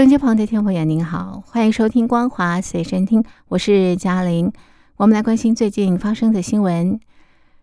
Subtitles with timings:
[0.00, 4.50] 收音机旁的听众朋友，您好，欢迎收听《光华随身听》，我是嘉玲。
[4.96, 6.98] 我们来关心最近发生的新闻。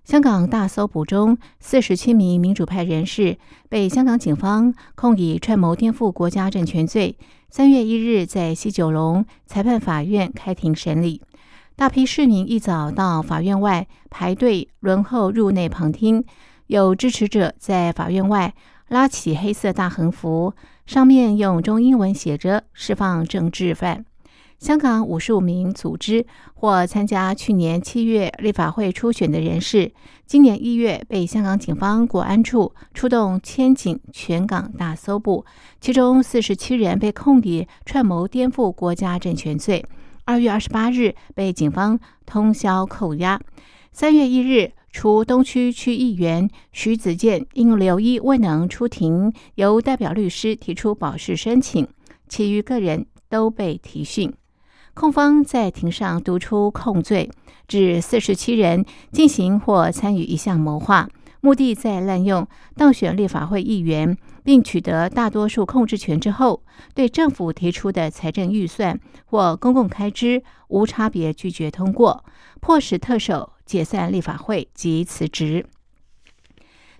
[0.04, 3.40] 香港大搜捕中，四十七名民主派人士
[3.70, 7.18] 被香港警方控以串谋颠覆国家政权罪。
[7.50, 11.20] 三月一日，在西九龙裁判法院开庭审理，
[11.76, 16.24] 大批市民一早到法院外排队轮候入内旁听，
[16.68, 18.54] 有支持者在法院外
[18.90, 20.54] 拉起黑色大横幅。
[20.88, 24.06] 上面用中英文写着“释放政治犯”。
[24.58, 29.92] 香港五十五名组织或参加去年七月立法会初选的人士，
[30.26, 35.46] 今年一月被香港警方国安处出动千警全港大搜捕，
[35.82, 39.86] 其中四十七人被控以串谋颠覆国家政权罪。
[40.24, 43.42] 二月二十八日被警方通宵扣押。
[43.92, 44.72] 三月一日。
[44.98, 51.88] 除东区区议员徐子健因留医未能出庭，由代表律师提出保释申请，
[52.28, 54.34] 其余个人都被提讯。
[54.96, 57.30] 控方在庭上读出控罪，
[57.68, 61.08] 指四十七人进行或参与一项谋划，
[61.42, 66.64] 目的在滥用当选立法会议员并取得大多数控制权之后，
[66.96, 72.26] 对政府提出的财政预算或公共开支无差别拒绝通过，
[72.60, 73.52] 迫使特首。
[73.68, 75.66] 解散立法会及辞职。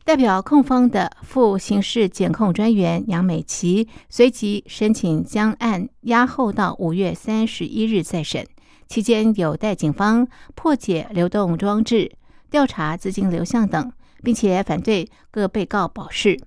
[0.04, 8.46] 代表控方的副刑事检控专员杨美琪随即申请将案押后到五月三十一日再审，
[8.88, 12.12] 期间有待警方破解流动装置、
[12.52, 13.92] 调查资金流向等，
[14.24, 16.40] 并且反对各被告保释。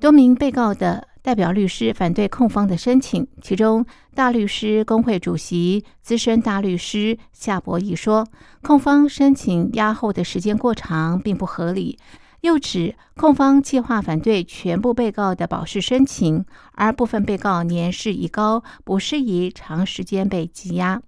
[0.00, 1.11] 多名被告的。
[1.22, 8.26] 代表律师反对控方的申请，其中大律师工会主席、资深大律师夏博义说，
[8.60, 11.96] 控方申请押后的时间过长并不合理，
[12.40, 21.00] 又指控方计划反对全部被告的保释申请，而部分被告年事已高，不适宜长时间被羁押。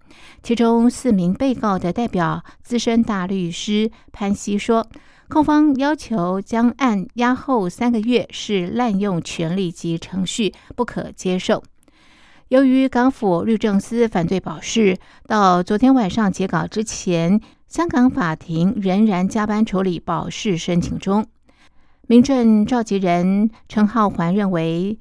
[0.45, 4.87] 其中四名被告的代表资深大律师潘希说。
[5.35, 11.65] 控方要求将案押后三个月是滥用权力及程序，不可接受。
[12.51, 14.97] 由于港府律政司反对保释，
[15.27, 21.27] 到昨天晚上截稿之前，香港法庭仍然加班处理保释申请中。
[22.07, 25.01] 民政召集人陈浩环认为。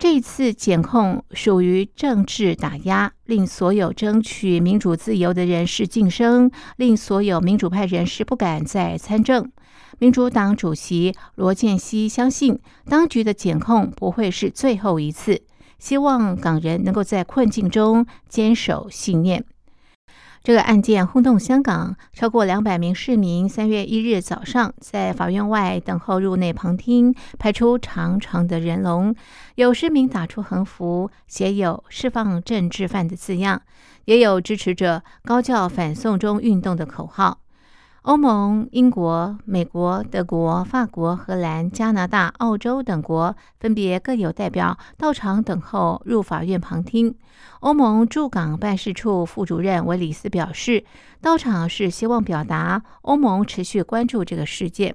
[0.00, 9.52] 这次检控属于政治打压，令所有争取民主自由的人士晋升，令所有民主派人士不敢再参政。
[10.00, 15.42] 民主党主席罗建熙相信，当局的检控不会是最后一次，
[15.78, 19.44] 希望港人能够在困境中坚守信念。
[20.42, 29.14] 这个案件轰动香港，超过两百名市民三月一日早上在法院外等候入内旁听，排出长长的人龙。
[29.56, 33.60] 有市民打出横幅，写有“释放政治犯”的字样，
[34.06, 37.40] 也有支持者高叫“反送中运动”的口号。
[38.02, 47.14] 欧盟、英国、美国、德国、法国、荷兰、加拿大、澳洲等国分别各有代表到场等候入法院旁听。
[47.60, 50.82] 欧盟驻港办事处副主任维里斯表示，
[51.20, 54.94] 到场是希望表达欧盟持续关注这个事件。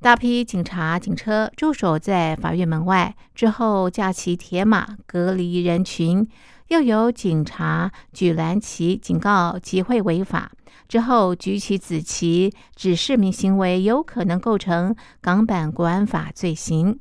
[0.00, 6.24] 大批警察警车驻守在法院门外，之后架起铁马隔离人群，
[6.68, 10.52] 又有警察举蓝旗警告集会违法。
[10.88, 16.98] 之后举起紫旗，指市民行为有可能构成港版国安法罪行。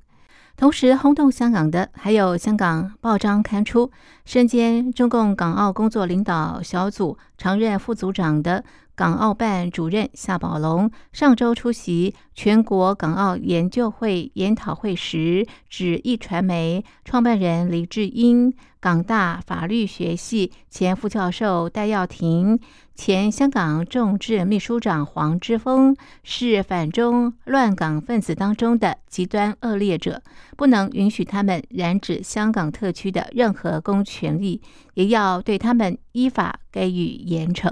[0.58, 3.92] 同时轰动香港的，还有香港报章刊出
[4.26, 8.64] 身兼中共港澳工作领导小组常任副组长的
[8.98, 18.52] 港澳办主任夏宝龙，上周出席全国港澳研究会研讨会时，指一传媒创办人李志英。
[18.80, 22.60] 港大法律学系前副教授戴耀廷、
[22.96, 30.24] 前香港众志秘书长黄之锋是反中乱港分子当中的极端恶劣者，
[30.56, 34.60] 不能允许他们染指香港特区的任何公权力，
[34.96, 37.72] 也要对他们依法给予严惩。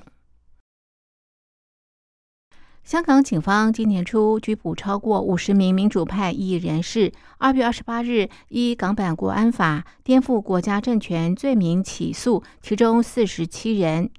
[2.86, 7.12] 香港警方今年初拘捕超过五十名民主派异议人士。
[7.40, 14.12] 二月二十八日，依港版国安法颠覆国家政权罪名起诉，其中四十七人。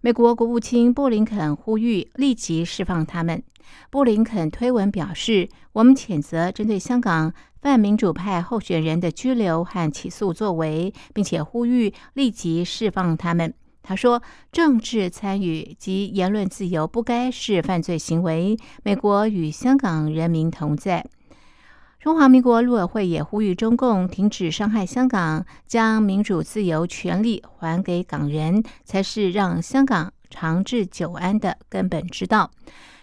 [0.00, 3.42] 美国国务卿布林肯呼吁立即释放他们。
[3.90, 13.52] 布林肯推文表示：“我们谴责针对香港泛民主派候选人的拘留和起诉作为，并且呼吁立即释放他们。”
[13.86, 18.56] 他说：“政治参与及言论自由不该是犯罪行为。
[18.82, 21.04] 美国与香港人民同在。”
[22.00, 32.50] 中华民国陆委会也呼吁中共停止伤害香港，将民主自由权利还给港人，才是让香港长治久安的根本之道。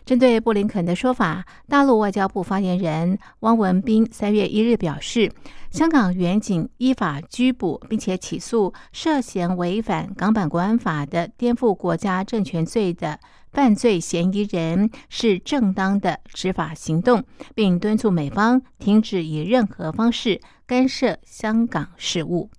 [0.03, 5.31] 针对布林肯的说法，大陆外交部发言人汪文斌三月一日表示，
[5.69, 13.19] 香港远警依法拘捕并且起诉涉嫌违反港版国安法的颠覆国家政权罪的。
[13.51, 17.21] 犯罪嫌疑人是正当的执法行动，
[17.53, 22.49] 并敦促美方停止以任何方式干涉香港事务。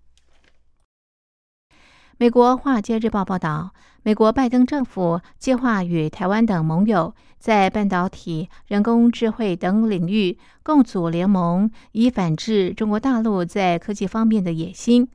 [2.23, 3.73] 美国《华尔街日报》报道，
[4.05, 15.09] 美国拜登政府计划与台湾等盟友在半导体、人工智慧等领域共组联盟，以反制中国大陆在科技方面的野心。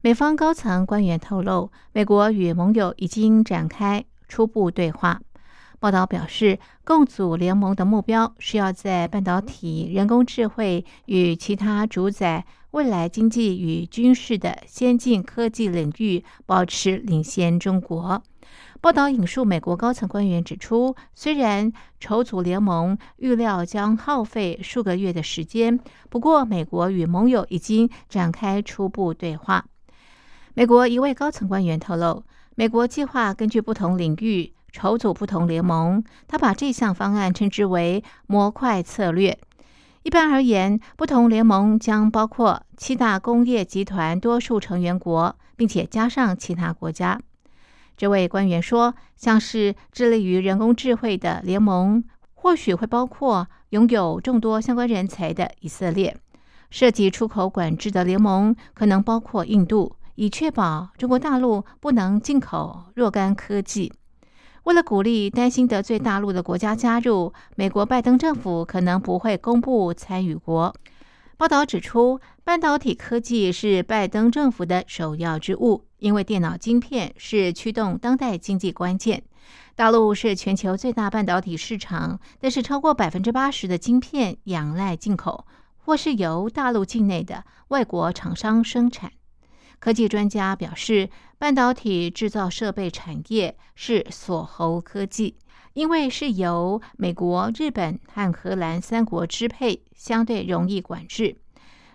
[0.00, 4.04] 美方高层官员透露，美国与盟友已经展开。
[4.28, 5.20] 初步对话
[5.84, 18.22] 报道表示，共组联盟的目标是要在半导体、人工智慧与其他主宰未来经济与军事的先进科技领域保持领先中国。
[18.80, 21.70] 报道引述美国高层官员指出，虽然
[22.00, 25.78] 筹组联盟预料将耗费数个月的时间，
[26.08, 29.66] 不过美国与盟友已经展开初步对话。
[30.54, 32.24] 美国一位高层官员透露。
[32.56, 39.38] 美国计划根据不同领域筹组不同联盟，他把这项方案称之为“模块策略”。
[40.02, 47.20] 一般而言，不同联盟将包括七大工业集团多数成员国，并且加上其他国家。
[47.96, 52.02] 这位官员说：“像是致力于人工智慧的联盟，
[52.34, 56.16] 或许会包括拥有众多相关人才的以色列；
[56.68, 63.92] 涉及出口管制的联盟，可能包括印度。”以确保中国大陆不能进口若干科技。
[64.64, 70.74] 为了鼓励担心得罪大陆的国家加入，美国拜登政府可能不会公布参与国。
[71.36, 79.22] 报道指出，半导体科技是拜登政府的首要之务，因为电脑晶片是驱动当代经济关键。
[79.74, 85.44] 大陆是全球最大半导体市场，但是超过百分之八十的晶片仰赖进口，
[85.76, 89.12] 或是由大陆境内的外国厂商生产。
[89.80, 91.10] 科技专家表示，
[91.44, 95.36] 半导体制造设备产业是锁喉科技，
[95.74, 101.36] 因为是由美国、日本和荷兰三国支配，相对容易管制。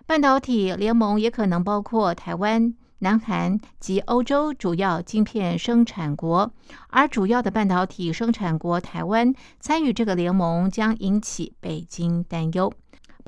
[0.06, 6.54] 半导体联盟也可能包括台湾、南韩及欧洲主要晶片生产国，
[6.90, 12.72] 而主要的半导体生产国台湾参与这个联盟，将引起北京担忧。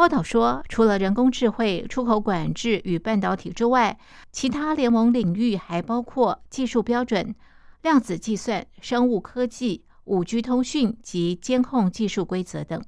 [0.02, 4.00] 报道说，除了人工智慧、出口管制与半导体之外，
[4.32, 7.36] 其他联盟领域还包括技术标准、
[7.84, 12.82] 量子计算、生物科技、五 G 通讯及监控技术规则等。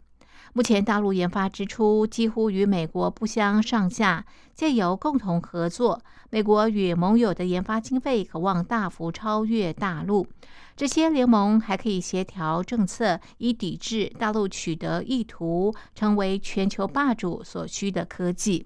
[0.54, 4.25] 目前，大陆研发支出几乎与美国不相上下。
[4.56, 6.01] 借由共同合作，
[6.31, 10.26] 美国与盟友的研发经费可望大幅超越大陆。
[10.75, 18.65] 这些联盟还可以协调政策，以抵制大陆取得意图成为全球霸主所需的科技。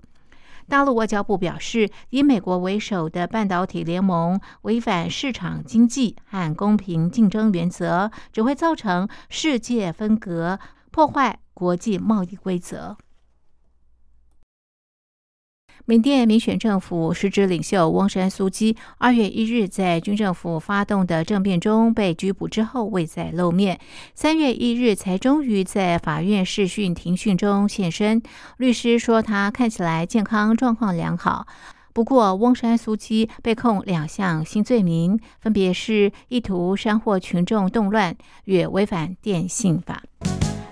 [0.67, 10.59] 大陆外交部表示，以美国为首的半导体联盟违反市场经济和公平竞争原则，只会造成世界分隔，
[10.91, 11.39] 破坏。
[11.57, 12.95] 国际贸易规则。
[15.85, 23.79] 缅甸民选政府实职领袖翁山苏基二月一日在军政府发动的政变中被拘捕之后未再露面，
[24.13, 28.21] 三月一日才终于在法院视讯庭讯中现身。
[28.57, 31.47] 律师说他看起来健康状况良好。
[31.93, 38.15] 不过，翁山苏基被控两项新罪名，分别是意图煽惑群众动乱
[38.45, 40.03] 与违反电信法。